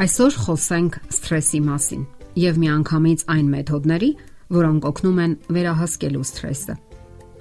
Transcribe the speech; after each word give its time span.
Այսօր 0.00 0.36
խոսենք 0.40 0.94
սթրեսի 1.12 1.58
մասին 1.60 2.04
եւ 2.40 2.58
միանգամից 2.62 3.24
այն 3.34 3.48
մեթոդների, 3.52 4.08
որոնք 4.56 4.86
օգնում 4.90 5.18
են 5.24 5.34
վերահասկելու 5.56 6.22
սթրեսը, 6.24 6.76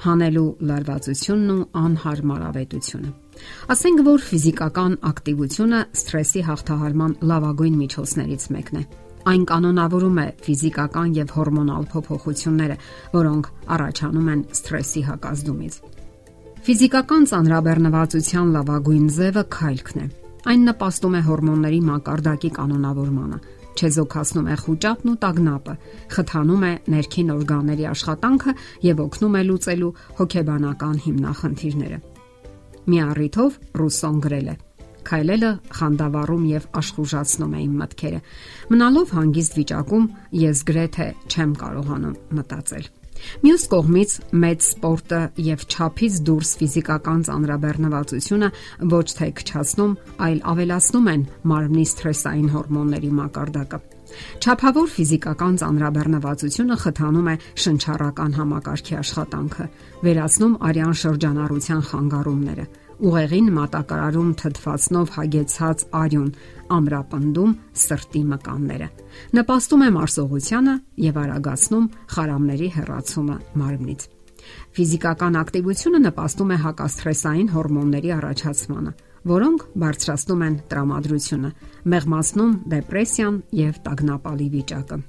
հանելու 0.03 0.43
լարվածությունն 0.71 1.53
ու 1.55 1.63
անհարմարավետությունը։ 1.83 3.13
Ասենք 3.75 4.03
որ 4.09 4.25
ֆիզիկական 4.27 4.99
ակտիվությունը 5.07 5.81
սթրեսի 6.03 6.43
հաղթահարման 6.49 7.17
լավագույն 7.31 7.79
միջոցներից 7.79 8.43
մեկն 8.59 8.75
է։ 8.75 8.83
Այն 9.29 9.43
կանոնավորում 9.55 10.19
է 10.19 10.29
ֆիզիկական 10.43 11.09
եւ 11.15 11.35
հորմոնալ 11.39 11.91
փոփոխությունները, 11.95 12.79
որոնք 13.15 13.53
առաջանում 13.79 14.31
են 14.35 14.47
սթրեսի 14.59 15.01
հակազդումից։ 15.07 15.83
Ֆիզիկական 16.67 17.29
ծանրաբեռնվածության 17.31 18.57
լավագույն 18.59 19.13
ձևը 19.15 19.43
քայլքն 19.55 20.03
է 20.03 20.09
Այն 20.47 20.61
նպաստում 20.69 21.15
է 21.19 21.21
հորմոնների 21.27 21.79
մակարդակի 21.83 22.49
կանոնավորմանը, 22.55 23.39
չեզոքացնում 23.79 24.47
է 24.47 24.55
խոճապն 24.59 25.09
ու 25.11 25.17
տագնապը, 25.23 25.73
խթանում 26.15 26.63
է 26.69 26.71
ներքին 26.93 27.33
օրգանների 27.35 27.85
աշխատանքը 27.89 28.53
եւ 28.87 29.01
օգնում 29.03 29.35
է 29.39 29.43
լուծելու 29.49 29.91
հոգեբանական 30.19 30.95
հիմնախնդիրները։ 31.05 31.99
Մի 32.89 33.01
առիթով 33.09 33.59
Ռուսոն 33.79 34.21
գրել 34.25 34.47
է. 34.49 34.55
Քայլելը 35.09 35.51
խանդավառում 35.79 36.45
եւ 36.49 36.69
աշխուժացնում 36.79 37.53
է 37.55 37.59
իմ 37.65 37.75
մտքերը։ 37.83 38.21
Մնալով 38.73 39.13
հանգիստ 39.19 39.59
վիճակում 39.59 40.07
ես 40.43 40.63
գրեթե 40.69 41.07
չեմ 41.33 41.53
կարողանում 41.63 42.17
մտածել։ 42.39 42.89
Մյուս 43.43 43.67
կողմից 43.73 44.15
մեծ 44.43 44.65
սպորտը 44.69 45.21
եւ 45.49 45.67
ճափից 45.75 46.19
դուրս 46.29 46.51
ֆիզիկական 46.61 47.23
ծանրաբեռնվածությունը 47.29 48.51
ոչ 48.95 49.05
թե 49.19 49.29
քչացնում, 49.43 49.95
այլ 50.29 50.43
ավելացնում 50.55 51.13
են 51.13 51.29
մարմնի 51.53 51.87
սթրեսային 51.93 52.51
հորմոնների 52.57 53.15
մակարդակը։ 53.21 53.98
Չափավոր 54.39 54.91
ֆիզիկական 54.95 55.57
ծանրաբեռնվածությունը 55.61 56.77
խթանում 56.83 57.29
է 57.29 57.35
շնչառական 57.63 58.35
համակարգի 58.39 58.95
աշխատանքը, 58.99 59.65
վերացնում 60.05 60.53
արյան 60.69 60.95
շրջանառության 60.99 61.81
խանգարումները, 61.89 62.65
ուղեղին 62.99 63.49
մատակարարում 63.55 64.31
թթվածնով 64.39 65.11
հագեցած 65.15 65.83
արյուն, 65.99 66.31
ամրապնդում 66.75 67.51
սրտի 67.83 68.23
մկանները։ 68.33 68.87
Նպաստում 69.39 69.83
է 69.85 69.89
մարսողությանը 69.99 70.73
եւ 71.07 71.19
արագացնում 71.23 71.85
խարամների 72.15 72.69
հեռացումը 72.75 73.37
մարմնից։ 73.63 74.07
Ֆիզիկական 74.75 75.37
ակտիվությունը 75.39 75.99
նպաստում 76.09 76.51
է 76.55 76.57
հակասթրեսային 76.65 77.49
հորմոնների 77.55 78.11
առաջացմանը, 78.19 78.91
որոնք 79.29 79.65
բարձրացնում 79.83 80.43
են 80.47 80.55
տրամադրությունը, 80.71 81.49
մեղմացնում 81.93 82.53
դեպրեսիան 82.73 83.39
եւ 83.59 83.79
տագնապալի 83.85 84.47
վիճակը։ 84.55 84.99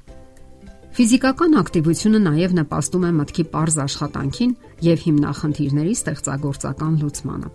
Ֆիզիկական 0.91 1.53
ակտիվությունը 1.61 2.21
նաև 2.25 2.55
նպաստում 2.59 3.05
է 3.07 3.11
մտքի 3.21 3.45
པարզ 3.51 3.77
աշխատանքին 3.85 4.55
եւ 4.87 5.05
հիմնախնդիրների 5.07 5.93
ստեղծագործական 6.01 6.97
լուծմանը։ 7.05 7.51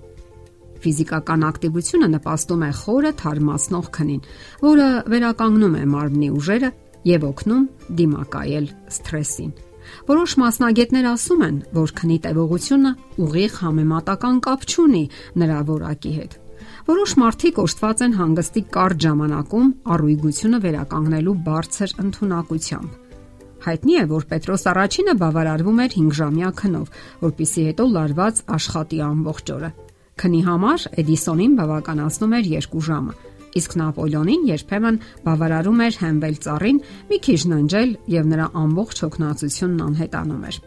Ֆիզիկական 0.85 1.43
ակտիվությունը 1.49 2.09
նպաստում 2.15 2.63
է 2.65 2.71
խորը 2.79 3.11
թարմացնող 3.21 3.91
քնին, 3.97 4.23
որը 4.63 4.87
վերականգնում 5.11 5.75
է 5.75 5.83
մարմնի 5.95 6.29
ուժերը 6.39 6.71
եւ 7.11 7.27
օգնում 7.29 7.67
դիմակայել 7.99 8.67
սթրեսին։ 8.95 9.51
Որոշ 10.09 10.37
մասնագետներ 10.41 11.09
ասում 11.11 11.45
են, 11.45 11.59
որ 11.75 11.93
քնի 11.99 12.17
տևողությունը 12.25 12.95
ուղիղ 13.25 13.59
համեմատական 13.65 14.41
կապ 14.47 14.65
չունի 14.71 15.03
նրա 15.43 15.59
որակի 15.75 16.15
հետ։ 16.15 16.41
Որոշ 16.85 17.13
մարդիկ 17.17 17.59
օժտված 17.63 18.01
են 18.05 18.11
հանգստի 18.13 18.61
կարճ 18.75 19.05
ժամանակում 19.05 19.69
առույգությունը 19.95 20.57
վերականգնելու 20.65 21.33
բարձր 21.47 21.93
ընտունակությամբ։ 22.03 22.91
Հայտնի 23.65 23.95
է, 23.97 24.03
որ 24.11 24.27
Պետրոս 24.29 24.65
առաջինը 24.69 25.15
բավարարվում 25.23 25.81
էր 25.85 25.95
5 25.95 26.13
ժամյա 26.19 26.51
քնով, 26.61 26.91
որpիսի 27.25 27.65
հետո 27.69 27.87
լարված 27.95 28.43
աշխատի 28.57 29.01
ամբողջ 29.07 29.51
օրը։ 29.55 29.71
Քնի 30.21 30.41
համար 30.45 30.85
Էդիսոնին 31.01 31.57
բավականացնում 31.65 32.37
էր 32.37 32.53
2 32.53 32.85
ժամը, 32.85 33.17
իսկ 33.65 33.77
Նապոլեոնին 33.81 34.47
երբեմն 34.53 35.01
բավարարում 35.25 35.83
էր 35.89 35.99
հենվել 36.05 36.39
ծառին 36.45 36.81
մի 37.09 37.21
քիչ 37.25 37.41
ննջել 37.55 37.99
եւ 38.13 38.33
նրա 38.35 38.47
ամբողջ 38.61 39.05
հոգնածությունն 39.05 39.85
անհետանում 39.89 40.49
էր։ 40.53 40.65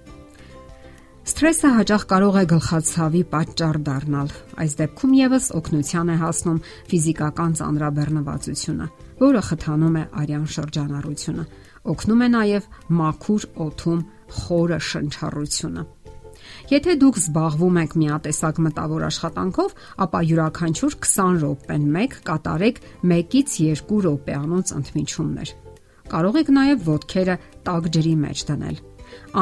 Սթրեսը 1.28 1.70
հաճախ 1.76 2.04
կարող 2.08 2.36
է 2.40 2.42
գլխացավի 2.48 3.20
պատճառ 3.28 3.76
դառնալ։ 3.84 4.30
Այս 4.62 4.76
դեպքում 4.78 5.10
եւս 5.18 5.48
օգնության 5.58 6.08
է 6.08 6.16
հասնում 6.22 6.60
ֆիզիկական 6.88 7.56
ծանրաբեռնվածությունը, 7.58 8.86
որը 9.20 9.42
խթանում 9.48 9.98
է 10.00 10.04
արյան 10.22 10.46
շրջանառությունը։ 10.54 11.44
Օգնում 11.92 12.24
է 12.24 12.28
նաեւ 12.32 12.70
մաքուր 13.02 13.46
օթում 13.66 14.00
խորը 14.38 14.80
շնչառությունը։ 14.88 15.86
Եթե 16.72 16.96
դուք 17.04 17.20
զբաղվում 17.20 17.80
եք 17.84 17.96
միատեսակ 18.08 18.60
մտավոր 18.64 19.08
աշխատանքով, 19.12 19.78
ապա 20.08 20.20
յուրաքանչյուր 20.32 21.00
20 21.04 21.40
րոպեն 21.44 21.88
1 22.08 22.20
կատարեք 22.24 22.84
1-ից 23.04 23.58
2 23.84 24.04
րոպեանոց 24.08 24.76
ընդմիջումներ։ 24.80 25.56
Կարող 26.08 26.38
եք 26.40 26.54
նաև 26.56 26.86
ոտքերը 26.88 27.42
տաք 27.68 27.96
ջրի 27.98 28.14
մեջ 28.24 28.48
դնել։ 28.48 28.86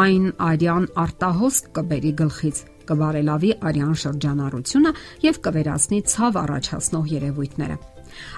Այն 0.03 0.27
արյան 0.47 0.89
արտահոսք 1.05 1.71
կբերի 1.77 2.13
գլխից, 2.23 2.63
կբարելավի 2.91 3.53
արյան 3.71 3.97
շրջանառությունը 4.03 4.93
եւ 5.27 5.41
կվերացնի 5.47 6.01
ցավ 6.17 6.39
առաջացնող 6.43 7.09
երևույթները։ 7.17 7.79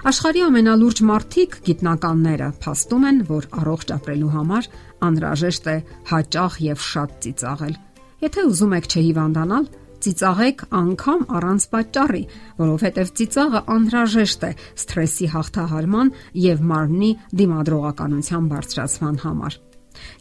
Աշխարհի 0.09 0.41
ամենալուրջ 0.49 1.01
մարդիկ 1.09 1.59
գիտնականները 1.69 2.47
փաստում 2.63 3.05
են, 3.09 3.19
որ 3.29 3.45
առողջ 3.61 3.93
ապրելու 3.95 4.31
համար 4.33 4.71
անհրաժեշտ 5.09 5.69
է 5.69 5.77
հաճախ 6.09 6.57
եւ 6.69 6.81
շատ 6.89 7.15
ծիծաղել 7.25 7.77
Եթե 8.19 8.41
ուզում 8.49 8.73
եք 8.75 8.87
չհիվանդանալ, 8.91 9.67
ծիծաղեք 10.03 10.63
անգամ 10.75 11.21
առանց 11.39 11.65
պատճառի, 11.75 12.21
որովհետև 12.59 13.13
ծիծաղը 13.19 13.61
անհրաժեշտ 13.75 14.43
է 14.49 14.51
սթրեսի 14.83 15.29
հաղթահարման 15.35 16.11
եւ 16.49 16.67
մարմնի 16.73 17.11
դիմադրողականության 17.39 18.51
բարձրացման 18.51 19.19
համար։ 19.23 19.59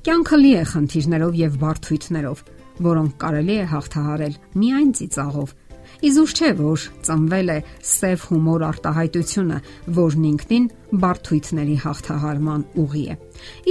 Կյանքը 0.08 0.40
լի 0.42 0.52
է 0.58 0.64
խնդիրներով 0.72 1.38
եւ 1.38 1.56
բարդույթներով, 1.62 2.44
որոնք 2.88 3.16
կարելի 3.22 3.56
է 3.58 3.64
հաղթահարել 3.72 4.38
միայն 4.62 4.92
ծիծաղով 4.98 5.56
Իզուր 5.98 6.32
չէ, 6.38 6.48
որ 6.58 6.82
ծնվել 7.06 7.48
է 7.50 7.56
սև 7.90 8.24
հումոր 8.30 8.64
արտահայտությունը, 8.68 9.56
որն 9.96 10.26
ինքնին 10.28 10.68
բարթույթների 11.04 11.76
հաղթահարման 11.84 12.66
ուղի 12.82 13.04
է։ 13.14 13.16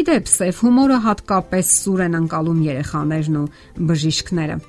Իդեպ 0.02 0.32
սև 0.34 0.64
հումորը 0.66 0.98
հատկապես 1.08 1.76
սուր 1.84 2.04
են 2.08 2.18
անցալում 2.20 2.66
երեխաներն 2.68 3.40
ու 3.44 3.46
բժիշկները։ 3.92 4.60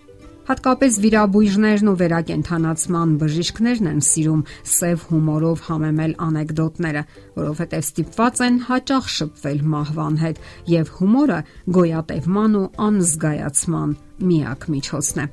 Հատկապես 0.49 0.95
վիրաբույժներն 1.05 1.89
ու 1.91 1.93
վերակենդանացման 2.01 3.11
բժիշկներն 3.21 3.89
են 3.91 3.99
սիրում 4.07 4.45
սև 4.73 5.03
հումորով 5.11 5.65
համեմել 5.67 6.15
անեկդոտները, 6.25 7.03
որովհետև 7.37 7.85
ստիպված 7.85 8.41
են 8.47 8.57
հաճախ 8.69 9.11
շփվել 9.13 9.61
մահվան 9.75 10.17
հետ, 10.23 10.41
եւ 10.73 10.93
հումորը 10.97 11.39
գոյատևման 11.77 12.57
ու 12.63 12.65
անզգայացման 12.89 13.93
միակ 14.31 14.67
միջոցն 14.73 15.21
է։ 15.21 15.27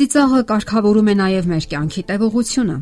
Ծիծաղը 0.00 0.40
կարգավորում 0.48 1.12
է 1.12 1.14
նաև 1.20 1.52
մեր 1.52 1.68
կյանքի 1.68 2.02
տևողությունը։ 2.08 2.78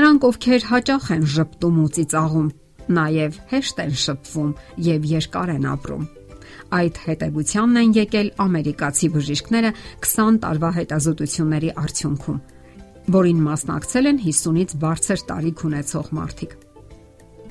Նրանք, 0.00 0.26
ովքեր 0.32 0.66
հաճախ 0.72 1.12
են 1.12 1.28
ճպտում 1.36 1.78
ու 1.82 1.92
ծիծաղում, 1.92 2.48
նաև 2.96 3.38
հեշտ 3.52 3.84
են 3.84 3.94
շփվում 4.06 4.52
եւ 4.88 5.08
երկար 5.12 5.56
են 5.58 5.70
ապրում։ 5.76 6.04
Այդ 6.78 6.98
հետևությանն 7.06 7.80
են 7.82 7.94
եկել 7.98 8.28
ամերիկացի 8.46 9.12
բժիշկները 9.16 9.70
20 10.08 10.42
տարվա 10.42 10.70
հետազոտությունների 10.78 11.70
արդյունքում, 11.84 12.42
որին 13.16 13.40
մասնակցել 13.46 14.10
են 14.12 14.20
50-ից 14.26 14.76
բարձր 14.82 15.24
տարիք 15.32 15.64
ունեցող 15.68 16.12
մարդիկ։ 16.18 16.60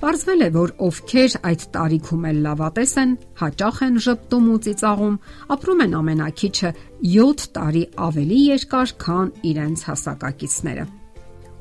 Պարզվել 0.01 0.41
է, 0.41 0.47
որ 0.55 0.71
ովքեր 0.81 1.33
այդ 1.45 1.63
տարիքում 1.75 2.23
էլ 2.31 2.37
լավատես 2.41 2.93
են, 3.01 3.11
հաճախ 3.41 3.81
են 3.85 3.99
ճպտում 4.05 4.47
ու 4.49 4.57
ծիծաղում, 4.65 5.19
ապրում 5.55 5.83
են 5.85 5.93
ամենակիչը 5.99 6.73
7 7.11 7.45
տարի 7.59 7.83
ավելի 8.07 8.41
երկար, 8.47 8.95
քան 9.05 9.31
իրենց 9.51 9.85
հասակակիցները։ 9.91 10.89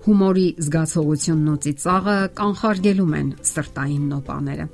Հումորի 0.09 0.49
զգացողությունն 0.65 1.53
ու 1.53 1.61
ծիծաղը 1.69 2.19
կանխարգելում 2.41 3.17
են 3.21 3.33
սրտային 3.53 4.13
նոպաները 4.17 4.71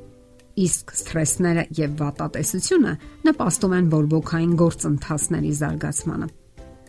իսկ 0.57 0.93
սթրեսները 0.97 1.65
եւ 1.77 1.97
վատատեսությունը 2.01 2.93
նպաստում 3.29 3.75
են 3.77 3.89
բորբոքային 3.93 4.55
գործընթացների 4.63 5.53
զարգացմանը։ 5.61 6.29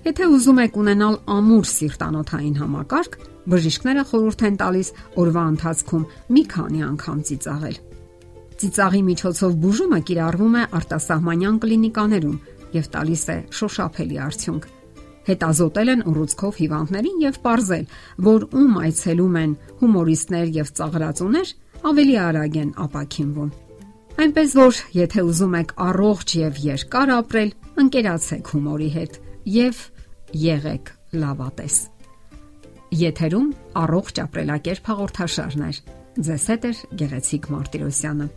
Եթե 0.07 0.27
ուզում 0.37 0.61
եք 0.63 0.77
ունենալ 0.79 1.15
ամուր 1.35 1.65
սիրտանոթային 1.67 2.55
համակարգ, 2.61 3.17
բժիշկները 3.51 4.03
խորհուրդ 4.07 4.43
են 4.47 4.57
տալիս 4.61 4.89
օրվա 5.23 5.43
ընթացքում 5.51 6.07
մի 6.37 6.43
քանի 6.53 6.81
անգամ 6.87 7.19
ծիծաղել։ 7.27 7.77
Ծիծաղի 8.57 9.01
միջոցով 9.07 9.57
բուժումը 9.67 9.99
կիրառվում 10.07 10.55
է 10.57 10.63
արտասահմանյան 10.77 11.59
կլինիկաներում 11.67 12.37
եւ 12.77 12.89
տալիս 12.95 13.23
է 13.27 13.37
շոշափելի 13.57 14.17
արդյունք։ 14.27 14.67
Հետազոտել 15.27 15.91
են 15.91 16.01
ուռուցքով 16.07 16.57
հիվանդներին 16.61 17.17
եւ 17.27 17.37
ողրզել, 17.43 17.85
որ 18.27 18.45
ում 18.57 18.77
այցելում 18.87 19.37
են 19.43 19.55
հումորիստներ 19.81 20.51
եւ 20.57 20.69
ծաղրածուներ, 20.79 21.49
ավելի 21.85 22.15
արագ 22.27 22.57
են 22.63 22.71
ապակինվում։ 22.87 23.51
Այնպես 24.17 24.53
որ, 24.57 24.79
եթե 24.97 25.23
ուզում 25.27 25.55
եք 25.59 25.73
առողջ 25.87 26.33
եւ 26.41 26.63
երկար 26.63 27.11
ապրել, 27.17 27.51
ընկերացեք 27.83 28.49
հումորի 28.53 28.89
հետ 28.97 29.19
եւ 29.57 29.83
եղեք 30.47 30.91
լավատես։ 31.21 31.77
Եթերում 32.97 33.47
առողջ 33.83 34.19
ապրելակերպ 34.25 34.91
հաղորդաշարներ։ 34.91 35.79
Ձեզ 36.17 36.45
հետ 36.51 36.67
է 36.67 36.71
Գեղեցիկ 36.97 37.49
Մարտիրոսյանը։ 37.53 38.27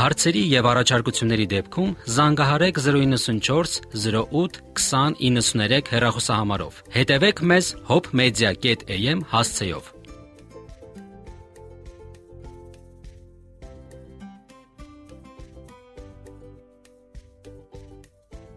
Հարցերի 0.00 0.42
եւ 0.54 0.66
առաջարկությունների 0.70 1.46
դեպքում 1.50 1.94
զանգահարեք 2.14 2.78
094 2.84 3.80
08 4.06 4.60
2093 4.78 5.90
հեռախոսահամարով։ 5.94 6.78
Հետևեք 6.94 7.42
մեզ 7.50 7.72
hopmedia.am 7.90 9.24
հասցեով։ 9.34 9.90